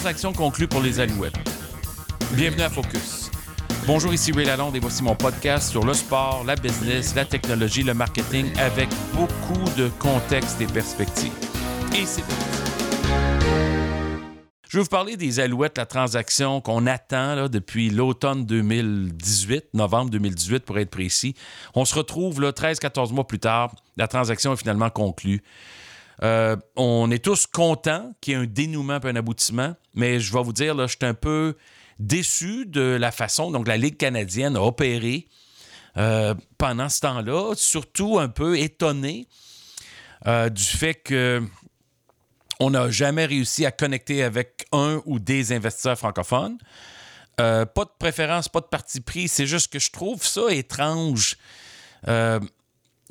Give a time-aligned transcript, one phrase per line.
[0.00, 1.34] Transaction conclue pour les Alouettes.
[2.32, 3.30] Bienvenue à Focus.
[3.86, 7.82] Bonjour, ici Ray Lalonde et voici mon podcast sur le sport, la business, la technologie,
[7.82, 11.34] le marketing avec beaucoup de contexte et perspectives.
[11.94, 12.22] Et c'est
[14.70, 20.60] je vais vous parler des Alouettes, la transaction qu'on attend depuis l'automne 2018, novembre 2018
[20.60, 21.34] pour être précis.
[21.74, 23.74] On se retrouve 13-14 mois plus tard.
[23.98, 25.42] La transaction est finalement conclue.
[26.22, 30.32] Euh, on est tous contents qu'il y ait un dénouement et un aboutissement, mais je
[30.32, 31.56] vais vous dire, là, je suis un peu
[31.98, 35.28] déçu de la façon dont la Ligue canadienne a opéré
[35.96, 39.26] euh, pendant ce temps-là, surtout un peu étonné
[40.26, 41.42] euh, du fait que
[42.62, 46.58] on n'a jamais réussi à connecter avec un ou des investisseurs francophones.
[47.38, 49.28] pas de préférence, pas de parti pris.
[49.28, 51.38] C'est juste que je trouve ça étrange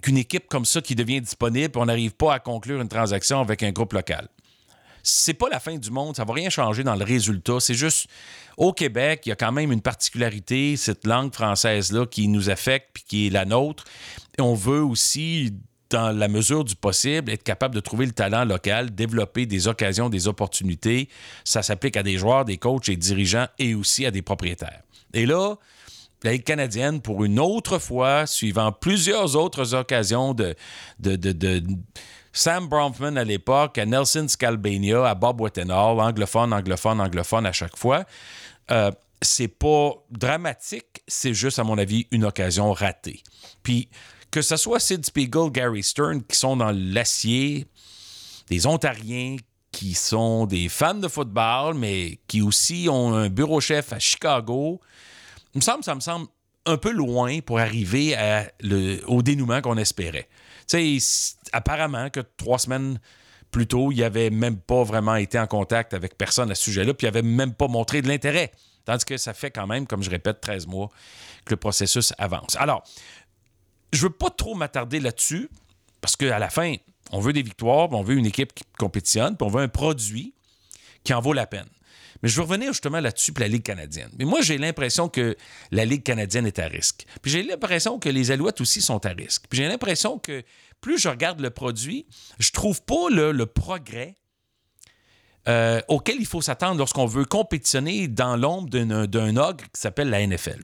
[0.01, 3.63] qu'une équipe comme ça qui devient disponible, on n'arrive pas à conclure une transaction avec
[3.63, 4.27] un groupe local.
[5.01, 7.59] C'est pas la fin du monde, ça va rien changer dans le résultat.
[7.59, 8.07] C'est juste
[8.57, 12.89] au Québec, il y a quand même une particularité, cette langue française-là qui nous affecte
[12.93, 13.85] puis qui est la nôtre.
[14.37, 15.53] On veut aussi,
[15.89, 20.09] dans la mesure du possible, être capable de trouver le talent local, développer des occasions,
[20.09, 21.07] des opportunités.
[21.45, 24.81] Ça s'applique à des joueurs, des coachs et dirigeants et aussi à des propriétaires.
[25.13, 25.55] Et là,
[26.23, 30.55] la Ligue canadienne, pour une autre fois, suivant plusieurs autres occasions de,
[30.99, 31.61] de,
[32.33, 37.77] Sam Bronfman à l'époque, à Nelson Scalbania, à Bob Wettenhall, anglophone, anglophone, anglophone à chaque
[37.77, 38.05] fois.
[38.71, 43.23] Euh, c'est pas dramatique, c'est juste, à mon avis, une occasion ratée.
[43.63, 43.89] Puis,
[44.31, 47.65] que ce soit Sid Spiegel, Gary Stern, qui sont dans l'acier,
[48.49, 49.37] des Ontariens,
[49.71, 54.79] qui sont des fans de football, mais qui aussi ont un bureau chef à Chicago,
[55.55, 56.27] me semble, ça me semble
[56.65, 58.15] un peu loin pour arriver
[59.07, 60.29] au dénouement qu'on espérait.
[60.67, 60.99] Tu
[61.51, 62.99] apparemment que trois semaines
[63.49, 66.93] plus tôt, il n'avait même pas vraiment été en contact avec personne à ce sujet-là,
[66.93, 68.51] puis il n'avait même pas montré de l'intérêt.
[68.85, 70.89] Tandis que ça fait quand même, comme je répète, 13 mois
[71.45, 72.55] que le processus avance.
[72.57, 72.83] Alors,
[73.91, 75.49] je ne veux pas trop m'attarder là-dessus,
[76.01, 76.75] parce qu'à la fin,
[77.11, 80.35] on veut des victoires, on veut une équipe qui compétitionne, puis on veut un produit
[81.03, 81.67] qui en vaut la peine.
[82.21, 84.09] Mais je veux revenir justement là-dessus, la Ligue canadienne.
[84.17, 85.35] Mais moi, j'ai l'impression que
[85.71, 87.05] la Ligue canadienne est à risque.
[87.21, 89.45] Puis j'ai l'impression que les Alouettes aussi sont à risque.
[89.49, 90.43] Puis j'ai l'impression que
[90.81, 92.05] plus je regarde le produit,
[92.39, 94.15] je trouve pas le, progrès
[95.47, 100.25] euh, auquel il faut s'attendre lorsqu'on veut compétitionner dans l'ombre d'un ogre qui s'appelle la
[100.25, 100.61] NFL,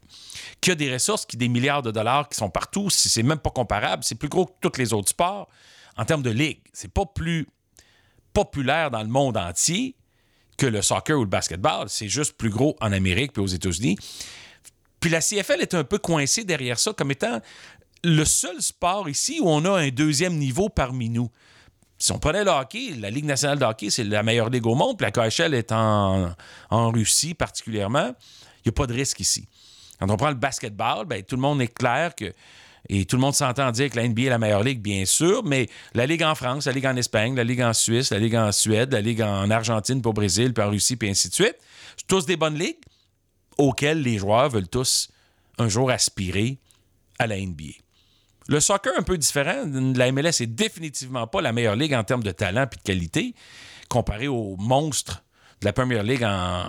[0.62, 2.90] qui a des ressources, qui des milliards de dollars qui sont partout.
[2.90, 4.04] C'est même pas comparable.
[4.04, 5.50] C'est plus gros que tous les autres sports
[5.98, 6.60] en termes de ligue.
[6.74, 7.48] C'est pas plus
[8.34, 9.96] populaire dans le monde entier
[10.58, 11.90] que le soccer ou le basketball.
[11.90, 13.98] C'est juste plus gros en Amérique puis aux États-Unis.
[15.00, 17.40] Puis la CFL est un peu coincée derrière ça comme étant
[18.04, 21.30] le seul sport ici où on a un deuxième niveau parmi nous.
[21.98, 24.76] Si on prenait le hockey, la Ligue nationale de hockey, c'est la meilleure ligue au
[24.76, 26.34] monde, puis la KHL est en,
[26.70, 28.14] en Russie particulièrement,
[28.58, 29.48] il n'y a pas de risque ici.
[30.00, 32.34] Quand on prend le basketball, bien, tout le monde est clair que
[32.90, 35.44] et tout le monde s'entend dire que la NBA est la meilleure ligue, bien sûr,
[35.44, 38.36] mais la Ligue en France, la Ligue en Espagne, la Ligue en Suisse, la Ligue
[38.36, 41.58] en Suède, la Ligue en Argentine, au Brésil, puis en Russie, puis ainsi de suite,
[41.98, 42.78] c'est tous des bonnes ligues
[43.58, 45.10] auxquelles les joueurs veulent tous
[45.58, 46.58] un jour aspirer
[47.18, 47.74] à la NBA.
[48.48, 49.66] Le soccer, un peu différent,
[49.96, 53.34] la MLS est définitivement pas la meilleure ligue en termes de talent et de qualité,
[53.90, 55.24] comparé aux monstres
[55.62, 56.68] de la Premier League en,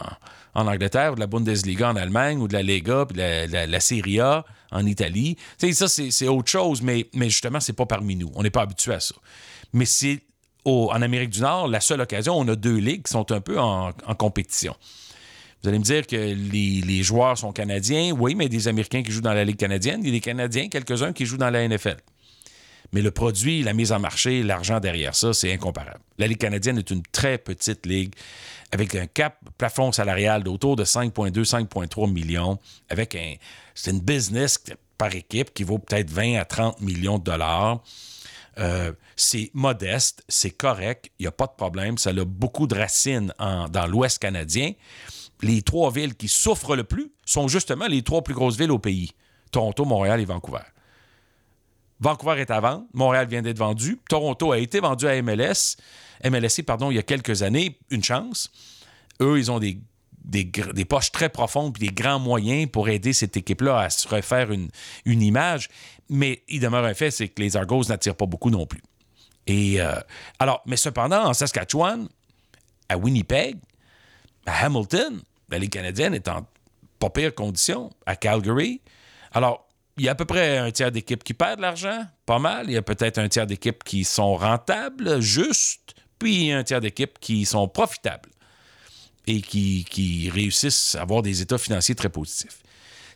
[0.55, 4.45] Angleterre, de la Bundesliga en Allemagne, ou de la Lega, puis de la, Serie A
[4.71, 5.37] en Italie.
[5.73, 8.31] Ça, c'est autre chose, mais, mais justement, c'est pas parmi nous.
[8.35, 9.15] On n'est pas habitué à ça.
[9.73, 10.21] Mais c'est
[10.65, 13.59] en Amérique du Nord, la seule occasion, on a deux ligues qui sont un peu
[13.59, 14.75] en, compétition.
[15.63, 18.13] Vous allez me dire que les, les, joueurs sont canadiens.
[18.13, 20.01] Oui, mais des Américains qui jouent dans la Ligue canadienne.
[20.03, 21.97] Il y a des Canadiens, quelques-uns qui jouent dans la NFL.
[22.93, 26.01] Mais le produit, la mise en marché, l'argent derrière ça, c'est incomparable.
[26.19, 28.15] La Ligue canadienne est une très petite ligue
[28.73, 32.59] avec un cap plafond salarial d'autour de 5,2, 5,3 millions,
[32.89, 33.35] avec un.
[33.75, 34.59] C'est une business
[34.99, 37.83] par équipe qui vaut peut-être 20 à 30 millions de dollars.
[38.59, 41.99] Euh, c'est modeste, c'est correct, il n'y a pas de problème.
[41.99, 44.73] Ça a beaucoup de racines dans l'Ouest canadien.
[45.43, 48.79] Les trois villes qui souffrent le plus sont justement les trois plus grosses villes au
[48.79, 49.13] pays
[49.51, 50.65] Toronto, Montréal et Vancouver.
[52.01, 52.85] Vancouver est à vendre.
[52.93, 53.99] Montréal vient d'être vendu.
[54.09, 55.77] Toronto a été vendu à MLS.
[56.25, 57.79] MLSC, pardon, il y a quelques années.
[57.91, 58.51] Une chance.
[59.21, 59.79] Eux, ils ont des,
[60.89, 64.69] poches très profondes et des grands moyens pour aider cette équipe-là à se refaire une,
[65.05, 65.69] une image.
[66.09, 68.83] Mais il demeure un fait, c'est que les Argos n'attirent pas beaucoup non plus.
[69.47, 69.95] Et euh,
[70.39, 72.09] alors, mais cependant, en Saskatchewan,
[72.89, 73.57] à Winnipeg,
[74.45, 76.47] à Hamilton, la Ligue canadienne est en
[76.99, 77.91] pas pire condition.
[78.07, 78.81] À Calgary.
[79.33, 79.66] Alors,
[79.97, 82.67] il y a à peu près un tiers d'équipes qui perdent de l'argent, pas mal.
[82.69, 87.19] Il y a peut-être un tiers d'équipes qui sont rentables, juste, puis un tiers d'équipes
[87.19, 88.31] qui sont profitables.
[89.27, 92.59] et qui, qui réussissent à avoir des états financiers très positifs.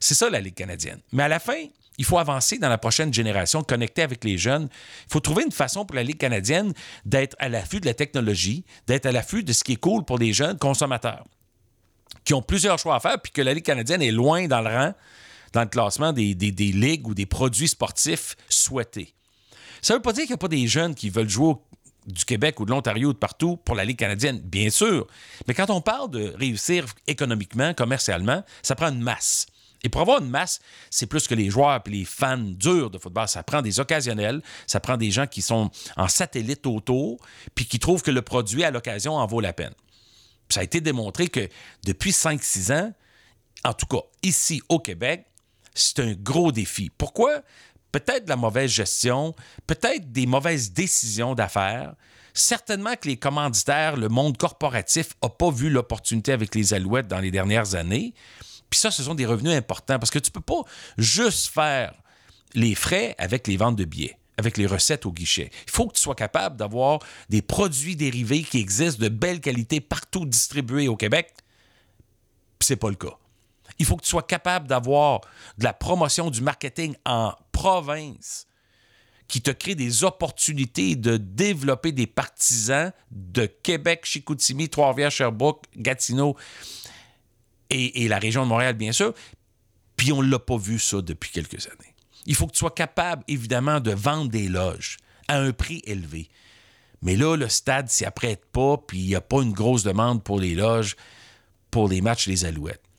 [0.00, 1.00] C'est ça la Ligue canadienne.
[1.12, 1.66] Mais à la fin,
[1.98, 4.68] il faut avancer dans la prochaine génération, connecter avec les jeunes.
[5.06, 6.72] Il faut trouver une façon pour la Ligue canadienne
[7.04, 10.18] d'être à l'affût de la technologie, d'être à l'affût de ce qui est cool pour
[10.18, 11.24] les jeunes consommateurs
[12.24, 14.68] qui ont plusieurs choix à faire, puis que la Ligue canadienne est loin dans le
[14.68, 14.94] rang,
[15.52, 19.14] dans le classement des, des, ligues ou des produits sportifs souhaités.
[19.82, 21.54] Ça ne veut pas dire qu'il n'y a pas des jeunes qui veulent jouer
[22.06, 25.06] du Québec ou de l'Ontario ou de partout pour la Ligue canadienne, bien sûr.
[25.46, 29.46] Mais quand on parle de réussir économiquement, commercialement, ça prend une masse.
[29.82, 30.60] Et pour avoir une masse,
[30.90, 33.28] c'est plus que les joueurs et les fans durs de football.
[33.28, 37.18] Ça prend des occasionnels, ça prend des gens qui sont en satellite autour,
[37.54, 39.74] puis qui trouvent que le produit à l'occasion en vaut la peine.
[40.48, 41.48] ça a été démontré que
[41.84, 42.92] depuis 5-6 ans,
[43.64, 45.26] en tout cas ici au Québec,
[45.74, 46.90] c'est un gros défi.
[46.96, 47.42] Pourquoi?
[47.92, 49.34] peut-être de la mauvaise gestion,
[49.66, 51.94] peut-être des mauvaises décisions d'affaires.
[52.32, 57.18] Certainement que les commanditaires, le monde corporatif n'a pas vu l'opportunité avec les Alouettes dans
[57.18, 58.14] les dernières années.
[58.68, 60.62] Puis ça, ce sont des revenus importants parce que tu ne peux pas
[60.96, 61.92] juste faire
[62.54, 65.50] les frais avec les ventes de billets avec les recettes au guichet.
[65.66, 69.82] Il faut que tu sois capable d'avoir des produits dérivés qui existent de belle qualité
[69.82, 71.34] partout distribués au Québec.
[72.58, 73.18] C'est pas le cas.
[73.80, 75.22] Il faut que tu sois capable d'avoir
[75.56, 78.46] de la promotion du marketing en province
[79.26, 86.36] qui te crée des opportunités de développer des partisans de Québec, Chicoutimi, Trois-Rivières, Sherbrooke, Gatineau
[87.70, 89.14] et, la région de Montréal, bien sûr.
[89.96, 91.94] Puis on ne l'a pas vu ça depuis quelques années.
[92.26, 96.28] Il faut que tu sois capable, évidemment, de vendre des loges à un prix élevé.
[97.00, 100.22] Mais là, le stade s'y apprête pas, puis il n'y a pas une grosse demande
[100.22, 100.96] pour les loges
[101.70, 102.89] pour les matchs des Alouettes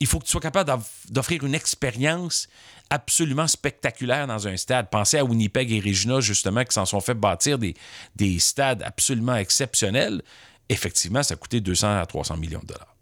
[0.00, 0.72] il faut que tu sois capable
[1.08, 2.48] d'offrir une expérience
[2.90, 4.88] absolument spectaculaire dans un stade.
[4.90, 7.74] Pensez à Winnipeg et Regina, justement, qui s'en sont fait bâtir des,
[8.16, 10.22] des stades absolument exceptionnels.
[10.68, 12.94] Effectivement, ça a coûté 200 à 300 millions de dollars.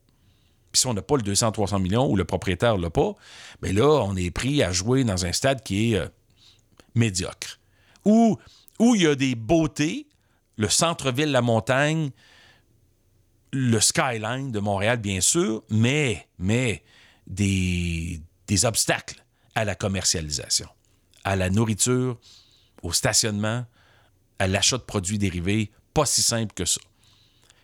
[0.73, 3.15] Puis si on n'a pas le 200 300 millions ou le propriétaire ne l'a pas,
[3.61, 6.09] bien là, on est pris à jouer dans un stade qui est euh,
[6.94, 7.59] médiocre.
[8.05, 8.39] Où
[8.81, 10.09] il y a des beautés,
[10.56, 12.11] le centre-ville, la montagne,
[13.52, 16.82] le skyline de Montréal, bien sûr, mais, mais
[17.26, 19.22] des, des obstacles
[19.54, 20.69] à la commercialisation,
[21.25, 22.19] à la nourriture,
[22.82, 23.66] au stationnement,
[24.38, 25.70] à l'achat de produits dérivés.
[25.94, 26.81] Pas si simple que ça.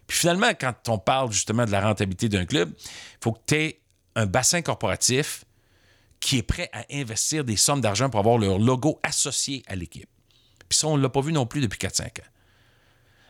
[0.07, 3.55] Puis finalement, quand on parle justement de la rentabilité d'un club, il faut que tu
[3.55, 3.81] aies
[4.15, 5.45] un bassin corporatif
[6.21, 10.09] qui est prêt à investir des sommes d'argent pour avoir leur logo associé à l'équipe.
[10.69, 12.25] Puis ça, on ne l'a pas vu non plus depuis 4-5 ans.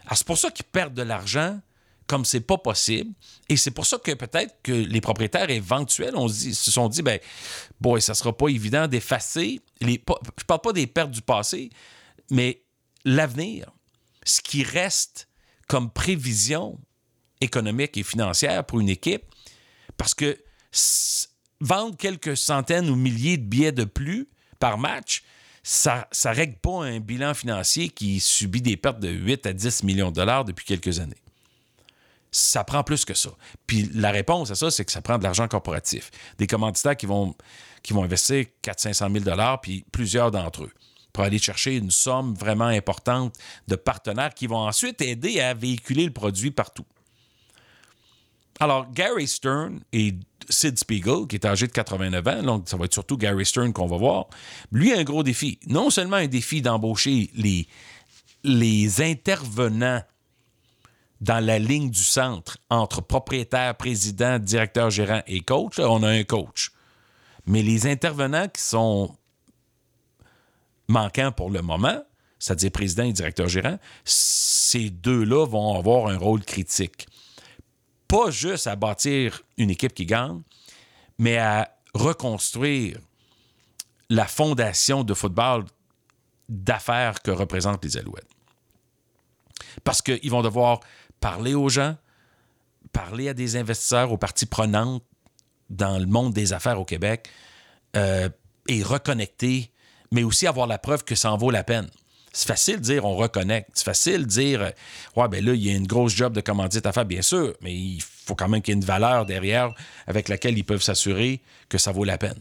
[0.07, 1.61] Alors, c'est pour ça qu'ils perdent de l'argent
[2.09, 3.13] comme c'est pas possible.
[3.49, 7.21] Et c'est pour ça que peut-être que les propriétaires éventuels se sont dit, ben,
[7.81, 9.61] boy, ça sera pas évident d'effacer.
[9.81, 10.03] Les,
[10.39, 11.71] je parle pas des pertes du passé,
[12.31, 12.63] mais
[13.05, 13.71] l'avenir,
[14.25, 15.29] ce qui reste
[15.69, 16.81] comme prévision
[17.41, 19.23] économique et financière pour une équipe,
[19.97, 20.37] parce que
[21.61, 24.29] vendre quelques centaines ou milliers de billets de plus
[24.59, 25.23] par match,
[25.63, 29.83] ça ne règle pas un bilan financier qui subit des pertes de 8 à 10
[29.83, 31.17] millions de dollars depuis quelques années
[32.31, 33.31] ça prend plus que ça.
[33.67, 36.11] Puis la réponse à ça, c'est que ça prend de l'argent corporatif.
[36.39, 37.35] Des commanditaires qui vont,
[37.83, 40.73] qui vont investir 400-500 000 puis plusieurs d'entre eux,
[41.13, 43.35] pour aller chercher une somme vraiment importante
[43.67, 46.87] de partenaires qui vont ensuite aider à véhiculer le produit partout.
[48.61, 50.15] Alors, Gary Stern et
[50.49, 53.73] Sid Spiegel, qui est âgé de 89 ans, donc ça va être surtout Gary Stern
[53.73, 54.27] qu'on va voir,
[54.73, 55.61] lui a un gros défi.
[55.67, 57.69] Non seulement un défi d'embaucher les,
[58.43, 60.03] les intervenants
[61.21, 66.25] dans la ligne du centre entre propriétaire, président, directeur, gérant et coach, on a un
[66.25, 66.71] coach.
[67.47, 69.17] Mais les intervenants qui sont
[70.87, 72.03] manquants pour le moment,
[72.39, 77.07] c'est-à-dire président et directeur gérant, ces deux-là vont avoir un rôle critique.
[78.07, 80.43] Pas juste à bâtir une équipe qui gagne,
[81.19, 82.99] mais à reconstruire
[84.09, 85.65] la fondation de football
[86.49, 88.29] d'affaires que représentent les Alouettes.
[89.85, 90.81] Parce qu'ils vont devoir
[91.21, 91.97] parler aux gens,
[92.93, 95.03] parler à des investisseurs, aux parties prenantes
[95.71, 97.29] dans le monde des affaires au Québec
[97.97, 98.29] euh,
[98.69, 99.71] et reconnecter,
[100.13, 101.89] mais aussi avoir la preuve que ça en vaut la peine.
[102.33, 103.71] C'est facile de dire on reconnecte.
[103.75, 104.73] C'est facile de dire
[105.17, 107.55] Ouais, ben là, il y a une grosse job de commandite à faire, bien sûr,
[107.63, 109.75] mais il faut quand même qu'il y ait une valeur derrière
[110.07, 112.39] avec laquelle ils peuvent s'assurer que ça vaut la peine.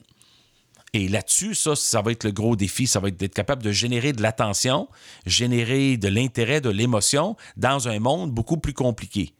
[0.98, 2.88] Et là-dessus, ça, ça va être le gros défi.
[2.88, 4.90] Ça va être d'être capable de générer de l'attention,
[5.28, 9.36] générer de l'intérêt, de l'émotion dans un monde beaucoup plus compliqué.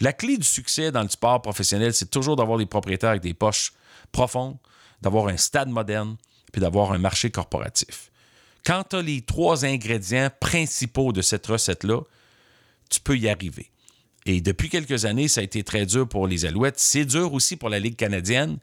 [0.00, 3.34] La clé du succès dans le sport professionnel, c'est toujours d'avoir des propriétaires avec des
[3.34, 3.72] poches
[4.10, 4.56] profondes,
[5.00, 6.16] d'avoir un stade moderne,
[6.52, 8.10] puis d'avoir un marché corporatif.
[8.66, 12.00] Quand tu as les trois ingrédients principaux de cette recette-là,
[12.90, 13.70] tu peux y arriver.
[14.26, 16.80] Et depuis quelques années, ça a été très dur pour les Alouettes.
[16.80, 18.58] C'est dur aussi pour la Ligue canadienne,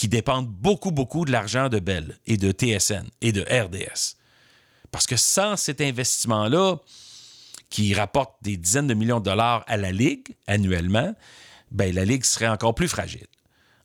[0.00, 4.16] qui dépendent beaucoup, beaucoup de l'argent de Bell et de TSN et de RDS.
[4.90, 6.76] Parce que sans cet investissement-là,
[7.68, 11.14] qui rapporte des dizaines de millions de dollars à la Ligue annuellement,
[11.70, 13.26] ben, la Ligue serait encore plus fragile.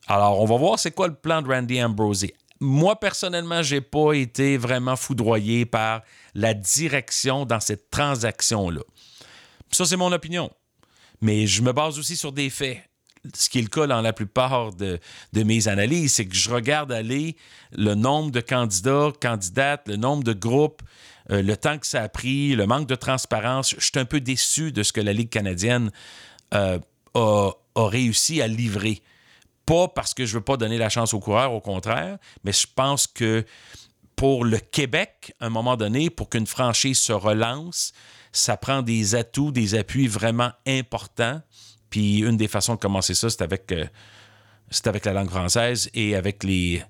[0.06, 2.32] Alors, on va voir c'est quoi le plan de Randy Ambrosey.
[2.60, 6.00] Moi, personnellement, je n'ai pas été vraiment foudroyé par
[6.34, 8.80] la direction dans cette transaction-là.
[9.70, 10.50] Ça, c'est mon opinion.
[11.20, 12.78] Mais je me base aussi sur des faits
[13.34, 14.98] ce qui est le cas dans la plupart de,
[15.34, 17.36] mes analyses, c'est que je regarde aller
[17.72, 20.82] le nombre de candidats, candidates, le nombre de groupes,
[21.30, 23.74] euh, le temps que ça a pris, le manque de transparence.
[23.78, 25.90] Je suis un peu déçu de ce que la Ligue canadienne
[26.54, 26.78] euh,
[27.14, 29.02] a, réussi à livrer.
[29.66, 32.52] Pas parce que je ne veux pas donner la chance aux coureurs, au contraire, mais
[32.52, 33.44] je pense que
[34.14, 37.92] pour le Québec, à un moment donné, pour qu'une franchise se relance,
[38.32, 41.42] ça prend des atouts, des appuis vraiment importants
[41.90, 43.86] puis une des façons de commencer ça, c'est avec, euh,
[44.84, 46.82] avec la langue française et avec les,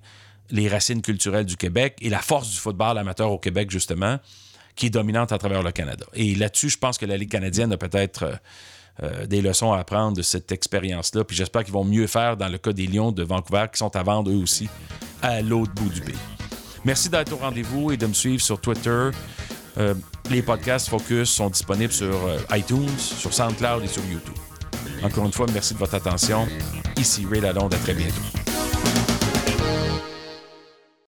[0.49, 4.19] les racines culturelles du Québec et la force du football amateur au Québec, justement,
[4.75, 6.05] qui est dominante à travers le Canada.
[6.13, 8.35] Et là-dessus, je pense que la Ligue canadienne a peut-être euh,
[9.03, 11.23] euh, des leçons à apprendre de cette expérience-là.
[11.23, 13.95] Puis j'espère qu'ils vont mieux faire dans le cas des Lions de Vancouver, qui sont
[13.95, 14.69] à vendre eux aussi
[15.21, 16.15] à l'autre bout du pays.
[16.85, 19.09] Merci d'être au rendez-vous et de me suivre sur Twitter.
[20.29, 22.15] les podcasts Focus sont disponibles sur
[22.51, 24.46] iTunes, sur SoundCloud et sur YouTube.
[25.03, 26.47] Encore une fois, merci de votre attention.
[26.97, 27.73] Ici Ray Lalonde.
[27.73, 28.36] À très bientôt.